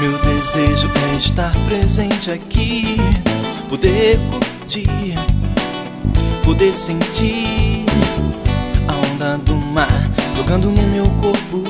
Meu 0.00 0.18
desejo 0.18 0.90
é 1.12 1.16
estar 1.16 1.52
presente 1.66 2.32
aqui, 2.32 2.96
poder 3.68 4.18
curtir, 4.28 5.14
poder 6.42 6.74
sentir 6.74 7.86
mar 9.72 10.10
tocando 10.36 10.70
no 10.70 10.82
meu 10.82 11.08
corpo. 11.20 11.62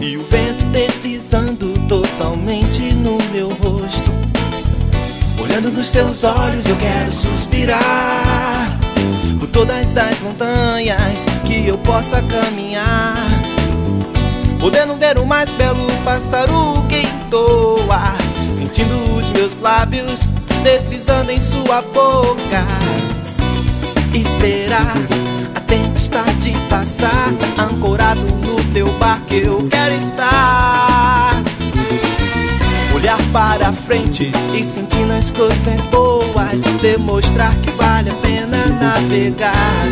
E 0.00 0.16
o 0.16 0.22
vento 0.24 0.64
deslizando 0.66 1.74
totalmente 1.88 2.94
no 2.94 3.18
meu 3.32 3.48
rosto. 3.50 4.10
Olhando 5.38 5.70
nos 5.70 5.90
teus 5.90 6.24
olhos, 6.24 6.66
eu 6.66 6.76
quero 6.76 7.12
suspirar. 7.12 8.78
Por 9.38 9.48
todas 9.48 9.96
as 9.96 10.20
montanhas 10.20 11.24
que 11.44 11.66
eu 11.66 11.76
possa 11.78 12.22
caminhar. 12.22 13.16
Podendo 14.58 14.96
ver 14.96 15.18
o 15.18 15.26
mais 15.26 15.52
belo 15.52 15.86
pássaro 16.02 16.82
que 16.88 17.02
entoa. 17.02 18.14
Sentindo 18.52 19.16
os 19.16 19.28
meus 19.30 19.54
lábios 19.60 20.26
deslizando 20.62 21.30
em 21.30 21.40
sua 21.40 21.82
boca. 21.82 22.64
Esperar 24.14 24.96
tempestade 25.66 26.52
passar 26.68 27.30
Ancorado 27.58 28.20
no 28.20 28.72
teu 28.72 28.86
barco 28.98 29.34
eu 29.34 29.68
quero 29.68 29.94
estar. 29.94 31.42
Olhar 32.94 33.18
para 33.32 33.72
frente 33.72 34.30
e 34.54 34.64
sentindo 34.64 35.12
as 35.12 35.30
coisas 35.30 35.84
boas 35.86 36.60
Demonstrar 36.80 37.54
que 37.56 37.70
vale 37.72 38.10
a 38.10 38.14
pena 38.14 38.66
navegar. 38.66 39.86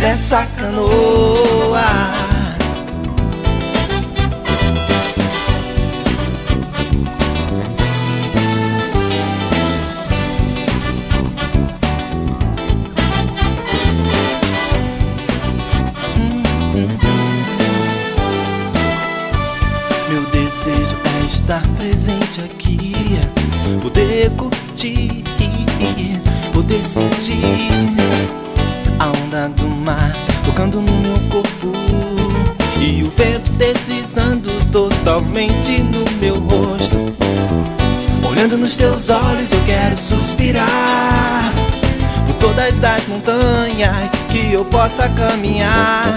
Nessa 0.00 0.46
canoa 0.56 2.27
estar 21.48 21.66
presente 21.76 22.42
aqui, 22.42 23.18
poder 23.80 24.30
curtir, 24.32 25.24
poder 26.52 26.84
sentir 26.84 27.40
a 28.98 29.06
onda 29.06 29.48
do 29.56 29.66
mar 29.66 30.12
tocando 30.44 30.82
no 30.82 30.92
meu 30.92 31.18
corpo 31.30 31.72
e 32.78 33.02
o 33.02 33.10
vento 33.16 33.50
deslizando 33.52 34.50
totalmente 34.70 35.78
no 35.84 36.04
meu 36.20 36.38
rosto. 36.38 36.98
Olhando 38.28 38.58
nos 38.58 38.76
teus 38.76 39.08
olhos, 39.08 39.50
eu 39.50 39.64
quero 39.64 39.96
suspirar 39.96 41.50
por 42.26 42.34
todas 42.34 42.84
as 42.84 43.06
montanhas 43.08 44.10
que 44.28 44.52
eu 44.52 44.66
possa 44.66 45.08
caminhar. 45.08 46.12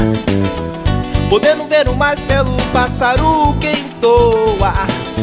Podendo 1.31 1.65
ver 1.65 1.87
o 1.87 1.95
mais 1.95 2.19
belo 2.19 2.57
pássaro 2.73 3.55
que 3.61 3.71
entoa 3.71 4.73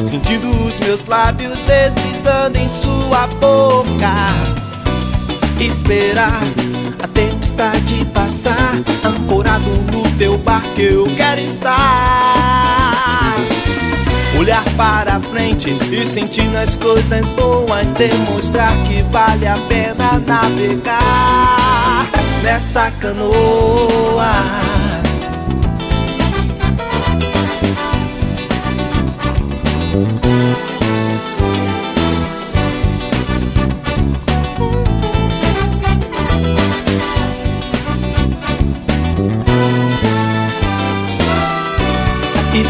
Sentindo 0.06 0.48
os 0.66 0.78
meus 0.78 1.04
lábios 1.04 1.58
deslizando 1.66 2.58
em 2.58 2.66
sua 2.66 3.26
boca. 3.26 4.14
Esperar 5.60 6.40
a 7.02 7.08
tempestade 7.08 8.06
passar 8.06 8.76
Ancorado 9.04 9.68
no 9.68 10.10
teu 10.16 10.38
barco 10.38 10.80
eu 10.80 11.04
quero 11.14 11.42
estar. 11.42 11.76
Olhar 14.38 14.64
para 14.78 15.20
frente 15.20 15.76
e 15.92 16.06
sentindo 16.06 16.56
as 16.56 16.74
coisas 16.76 17.28
boas 17.28 17.90
Demonstrar 17.90 18.72
que 18.86 19.02
vale 19.02 19.46
a 19.46 19.58
pena 19.68 20.18
navegar 20.26 22.08
Nessa 22.42 22.90
canoa 22.92 24.77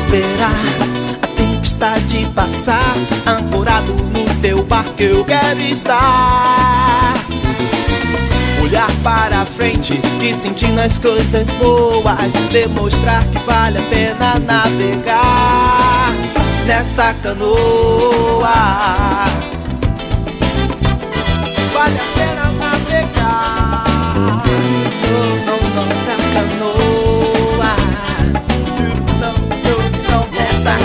Esperar. 0.08 0.54
A 1.20 1.26
tempestade 1.26 2.26
passar 2.34 2.94
Ancorado 3.26 3.92
no 3.92 4.40
teu 4.40 4.64
barco 4.64 5.02
eu 5.02 5.22
quero 5.22 5.60
estar. 5.60 7.14
Olhar 8.62 8.90
para 9.02 9.44
frente 9.44 10.00
e 10.22 10.34
sentindo 10.34 10.80
as 10.80 10.98
coisas 10.98 11.50
boas 11.50 12.32
Demonstrar 12.50 13.22
que 13.26 13.38
vale 13.40 13.78
a 13.78 13.82
pena 13.82 14.38
navegar 14.38 16.14
Nessa 16.66 17.12
canoa. 17.22 18.48
Vale 21.74 21.96
a 21.98 22.18
pena 22.18 22.37